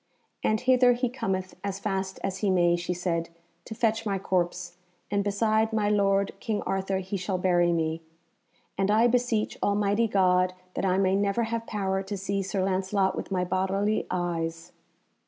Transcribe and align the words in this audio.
"And 0.43 0.61
hither 0.61 0.93
he 0.93 1.09
cometh 1.09 1.53
as 1.63 1.77
fast 1.77 2.19
as 2.23 2.39
he 2.39 2.49
may," 2.49 2.75
she 2.75 2.91
said, 2.91 3.29
"to 3.65 3.75
fetch 3.75 4.03
my 4.03 4.17
corpse, 4.17 4.75
and 5.11 5.23
beside 5.23 5.71
my 5.71 5.89
lord 5.89 6.31
King 6.39 6.63
Arthur 6.63 6.97
he 6.97 7.17
shall 7.17 7.37
bury 7.37 7.71
me. 7.71 8.01
And 8.79 8.89
I 8.89 9.05
beseech 9.05 9.59
Almighty 9.61 10.07
God 10.07 10.55
that 10.73 10.85
I 10.85 10.97
may 10.97 11.15
never 11.15 11.43
have 11.43 11.67
power 11.67 12.01
to 12.01 12.17
see 12.17 12.41
Sir 12.41 12.63
Lancelot 12.63 13.15
with 13.15 13.29
my 13.29 13.43
bodily 13.43 14.07
eyes." 14.09 14.71